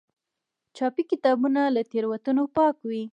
چاپي 0.75 1.03
کتابونه 1.11 1.61
له 1.75 1.81
تېروتنو 1.91 2.43
پاک 2.55 2.75
وي. 2.89 3.03